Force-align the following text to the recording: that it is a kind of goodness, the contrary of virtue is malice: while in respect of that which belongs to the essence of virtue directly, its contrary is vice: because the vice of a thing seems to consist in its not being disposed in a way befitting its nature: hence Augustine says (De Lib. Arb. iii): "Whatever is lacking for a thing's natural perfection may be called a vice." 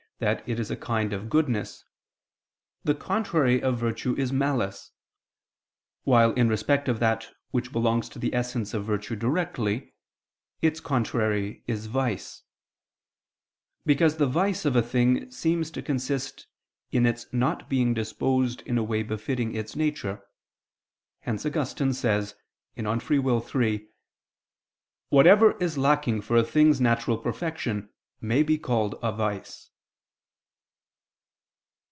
that 0.21 0.47
it 0.47 0.59
is 0.59 0.69
a 0.69 0.77
kind 0.77 1.13
of 1.13 1.31
goodness, 1.31 1.83
the 2.83 2.93
contrary 2.93 3.59
of 3.59 3.75
virtue 3.79 4.13
is 4.19 4.31
malice: 4.31 4.91
while 6.03 6.31
in 6.35 6.47
respect 6.47 6.87
of 6.87 6.99
that 6.99 7.27
which 7.49 7.71
belongs 7.71 8.07
to 8.07 8.19
the 8.19 8.31
essence 8.31 8.71
of 8.75 8.85
virtue 8.85 9.15
directly, 9.15 9.95
its 10.61 10.79
contrary 10.79 11.63
is 11.65 11.87
vice: 11.87 12.43
because 13.83 14.17
the 14.17 14.27
vice 14.27 14.63
of 14.63 14.75
a 14.75 14.81
thing 14.83 15.27
seems 15.31 15.71
to 15.71 15.81
consist 15.81 16.45
in 16.91 17.07
its 17.07 17.25
not 17.33 17.67
being 17.67 17.91
disposed 17.91 18.61
in 18.67 18.77
a 18.77 18.83
way 18.83 19.01
befitting 19.01 19.55
its 19.55 19.75
nature: 19.75 20.21
hence 21.21 21.47
Augustine 21.47 21.93
says 21.93 22.35
(De 22.75 22.83
Lib. 22.83 22.99
Arb. 23.01 23.63
iii): 23.65 23.87
"Whatever 25.09 25.57
is 25.57 25.79
lacking 25.79 26.21
for 26.21 26.37
a 26.37 26.43
thing's 26.43 26.79
natural 26.79 27.17
perfection 27.17 27.89
may 28.19 28.43
be 28.43 28.59
called 28.59 28.93
a 29.01 29.11
vice." 29.11 29.69